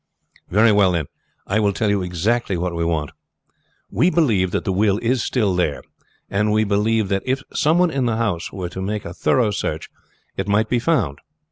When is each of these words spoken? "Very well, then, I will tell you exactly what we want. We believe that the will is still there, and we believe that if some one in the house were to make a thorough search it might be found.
"Very 0.49 0.71
well, 0.71 0.93
then, 0.93 1.05
I 1.45 1.59
will 1.59 1.73
tell 1.73 1.91
you 1.91 2.01
exactly 2.01 2.57
what 2.57 2.73
we 2.75 2.83
want. 2.83 3.11
We 3.91 4.09
believe 4.09 4.49
that 4.49 4.65
the 4.65 4.71
will 4.71 4.97
is 4.97 5.21
still 5.21 5.55
there, 5.55 5.83
and 6.27 6.51
we 6.51 6.63
believe 6.63 7.07
that 7.09 7.21
if 7.23 7.43
some 7.53 7.77
one 7.77 7.91
in 7.91 8.07
the 8.07 8.17
house 8.17 8.51
were 8.51 8.69
to 8.69 8.81
make 8.81 9.05
a 9.05 9.13
thorough 9.13 9.51
search 9.51 9.91
it 10.37 10.47
might 10.47 10.69
be 10.69 10.79
found. 10.79 11.19